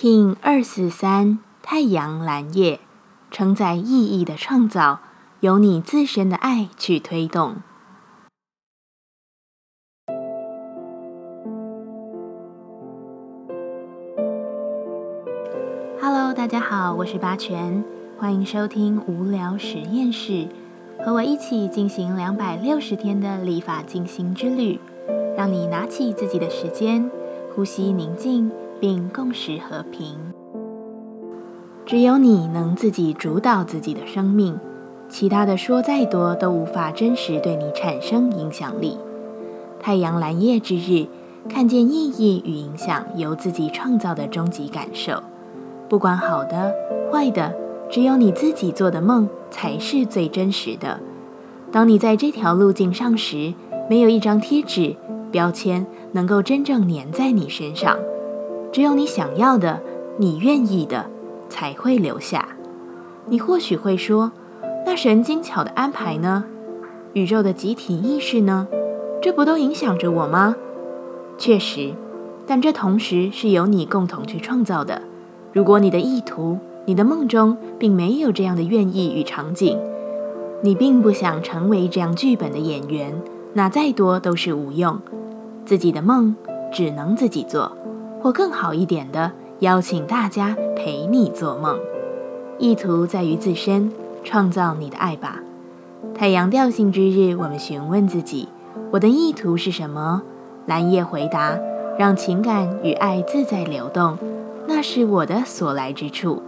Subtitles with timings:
[0.00, 2.78] King 二四三太阳蓝叶
[3.32, 5.00] 承载意义的创造，
[5.40, 7.56] 由你自身的爱去推动。
[16.00, 17.82] Hello，大家好，我是八全，
[18.16, 20.46] 欢迎收听无聊实验室，
[21.04, 24.78] 和我一起进行两百六十天的立法进行之旅，
[25.36, 27.10] 让你拿起自己的时间，
[27.52, 28.48] 呼吸宁静。
[28.80, 30.16] 并共识和平。
[31.86, 34.58] 只有你能自己主导自己的生命，
[35.08, 38.98] 其他的说再多都无法真实对你产生影响力。
[39.80, 41.06] 太阳蓝夜之日，
[41.48, 45.22] 看见意义与影响由自己创造的终极感受。
[45.88, 46.74] 不管好的
[47.10, 47.54] 坏的，
[47.88, 51.00] 只有你自己做的梦才是最真实的。
[51.72, 53.54] 当你在这条路径上时，
[53.88, 54.94] 没有一张贴纸
[55.30, 57.96] 标签能够真正粘在你身上。
[58.72, 59.80] 只有你想要的，
[60.18, 61.06] 你愿意的，
[61.48, 62.48] 才会留下。
[63.26, 64.32] 你或许会说
[64.86, 66.44] ：“那神精巧的安排呢？
[67.14, 68.68] 宇宙的集体意识呢？
[69.20, 70.56] 这不都影响着我吗？”
[71.38, 71.92] 确实，
[72.46, 75.02] 但这同时是由你共同去创造的。
[75.52, 79.78] 如果你的意图、你的梦中并没有这样的愿意与场景，
[80.62, 83.22] 你并不想成为这样剧本的演员，
[83.54, 84.98] 那再多都是无用。
[85.64, 86.34] 自己的梦
[86.72, 87.77] 只能自己做。
[88.22, 91.78] 或更好一点的，邀请大家陪你做梦。
[92.58, 93.92] 意图在于自身，
[94.24, 95.40] 创造你的爱吧。
[96.14, 98.48] 太阳调性之日，我们询问自己：
[98.90, 100.22] 我的意图是什么？
[100.66, 101.56] 蓝叶回答：
[101.98, 104.18] 让情感与爱自在流动，
[104.66, 106.42] 那是我的所来之处。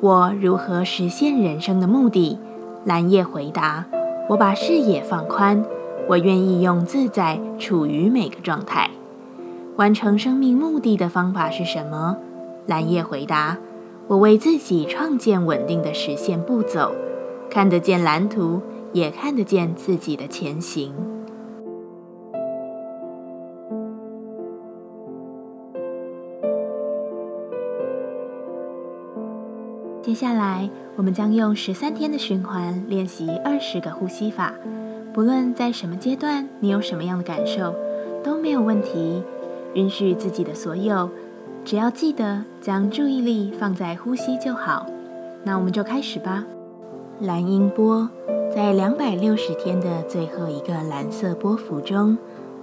[0.00, 2.38] 我如何实现人生的目的？
[2.86, 3.84] 蓝叶回答：
[4.30, 5.62] 我把视野放宽，
[6.08, 8.88] 我愿意用自在处于每个状态。
[9.76, 12.18] 完成生命目的的方法是什么？
[12.66, 13.56] 蓝叶回答
[14.08, 16.92] ：“我为自己创建稳定的实现步骤，
[17.48, 18.60] 看得见蓝图，
[18.92, 20.92] 也看得见自己的前行。”
[30.02, 34.52] 接下来，我们将用十三天的循环练习二十个呼吸法。
[35.14, 37.74] 不论在什么阶段，你有什么样的感受，
[38.22, 39.22] 都没有问题。
[39.74, 41.08] 允许自己的所有，
[41.64, 44.86] 只要记得将注意力放在呼吸就好。
[45.44, 46.44] 那我们就开始吧。
[47.20, 48.08] 蓝音波
[48.54, 52.16] 在两百六十天的最后一个蓝色波幅中，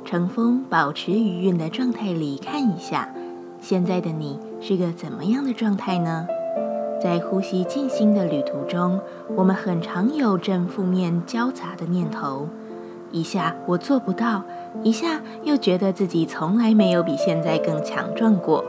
[0.04, 3.14] 乘风保持余韵的状态里看一下，
[3.62, 6.28] 现在的你是个怎么样的状态呢？
[7.00, 9.00] 在呼吸静心的旅途中，
[9.36, 12.48] 我们很常有正负面交杂的念头。
[13.18, 14.44] 一下我做不到，
[14.84, 18.64] 一下又觉得自己从来没有比现在更强壮过。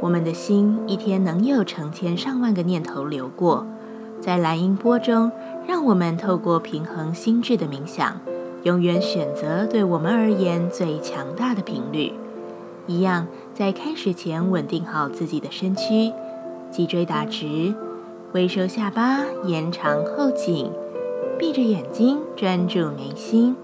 [0.00, 3.66] 我们的心一天能有成千上万个念头流过，
[4.20, 5.32] 在蓝音波中，
[5.66, 8.20] 让我们透过平衡心智的冥想，
[8.62, 12.12] 永远选择对我们而言最强大的频率。
[12.86, 16.12] 一样，在开始前稳定好自己的身躯，
[16.70, 17.74] 脊椎打直，
[18.34, 20.70] 微收下巴，延长后颈。
[21.36, 23.56] 闭着眼睛，专注眉心。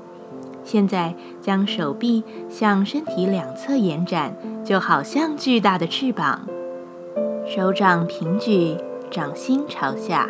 [0.65, 6.47] 现在将手臂向身体两侧延展，就好像巨大的翅膀。
[7.47, 8.77] 手掌平举，
[9.11, 10.29] 掌心朝下，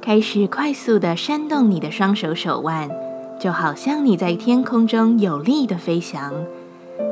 [0.00, 2.90] 开始快速的扇动你的双手手腕，
[3.38, 6.32] 就好像你在天空中有力的飞翔。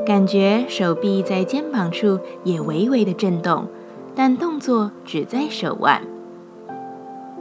[0.07, 3.67] 感觉手臂在肩膀处也微微的震动，
[4.15, 6.03] 但动作只在手腕。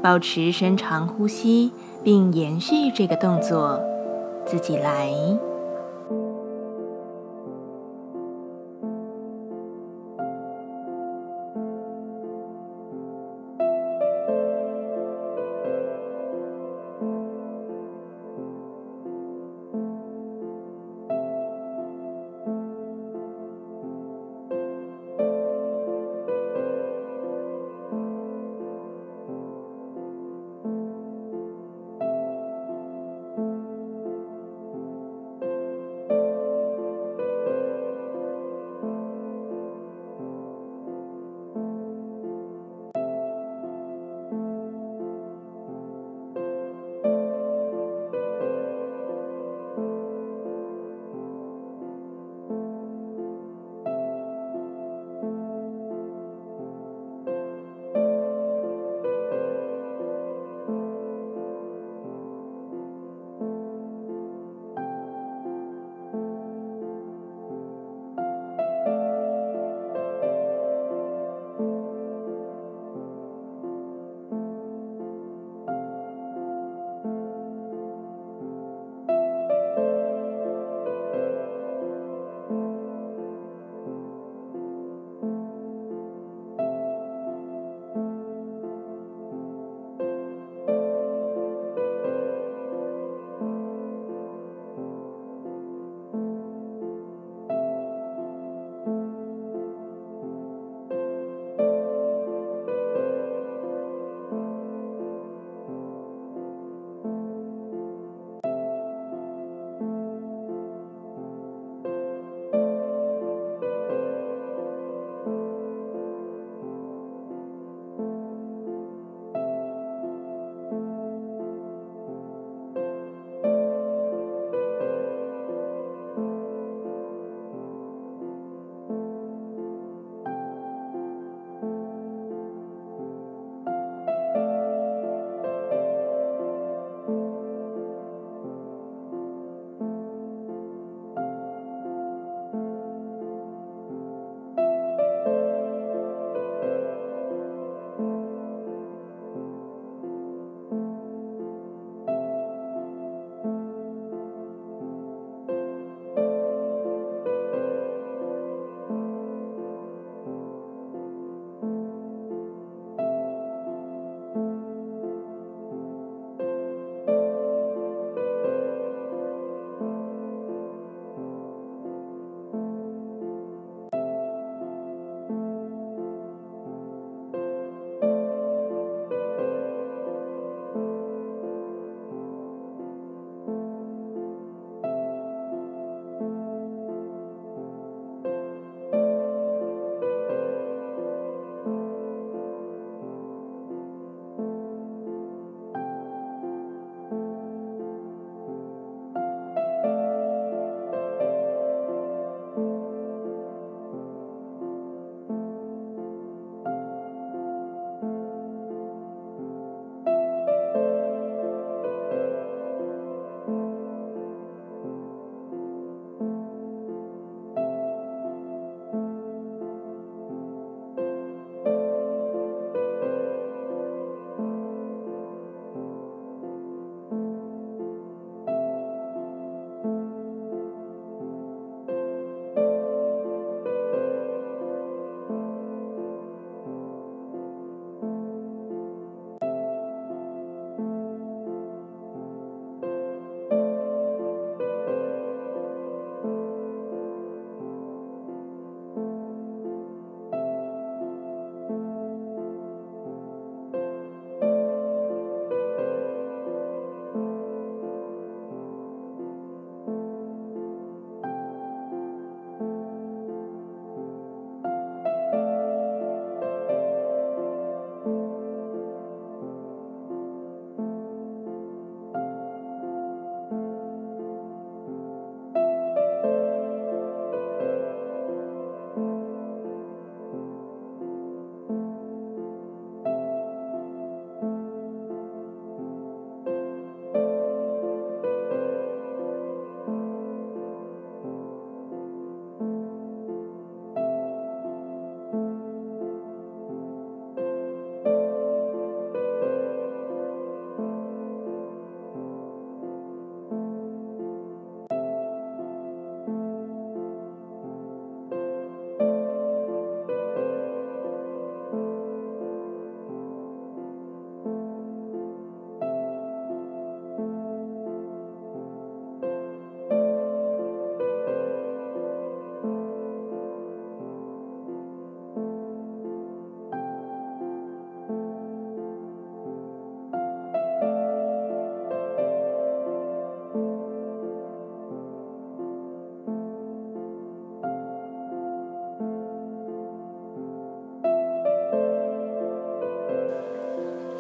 [0.01, 1.71] 保持深长呼吸。
[2.01, 3.77] 并延续这个动作，
[4.49, 5.48] 自己来。